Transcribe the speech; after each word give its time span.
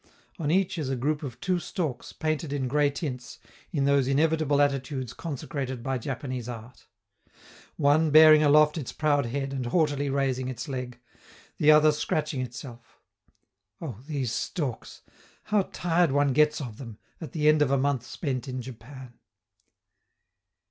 on 0.39 0.49
each 0.49 0.79
is 0.79 0.89
a 0.89 0.95
group 0.95 1.21
of 1.21 1.39
two 1.39 1.59
storks 1.59 2.11
painted 2.11 2.51
in 2.51 2.67
gray 2.67 2.89
tints 2.89 3.37
in 3.71 3.85
those 3.85 4.07
inevitable 4.07 4.59
attitudes 4.59 5.13
consecrated 5.13 5.83
by 5.83 5.95
Japanese 5.99 6.49
art: 6.49 6.87
one 7.75 8.09
bearing 8.09 8.41
aloft 8.41 8.79
its 8.79 8.91
proud 8.91 9.27
head 9.27 9.53
and 9.53 9.67
haughtily 9.67 10.09
raising 10.09 10.49
its 10.49 10.67
leg, 10.67 10.99
the 11.57 11.69
other 11.69 11.91
scratching 11.91 12.41
itself. 12.41 12.97
Oh, 13.79 13.99
these 14.07 14.31
storks! 14.31 15.03
how 15.43 15.69
tired 15.71 16.11
one 16.11 16.33
gets 16.33 16.59
of 16.59 16.77
them, 16.79 16.97
at 17.21 17.31
the 17.33 17.47
end 17.47 17.61
of 17.61 17.69
a 17.69 17.77
month 17.77 18.03
spent 18.03 18.47
in 18.47 18.59
Japan! 18.59 19.19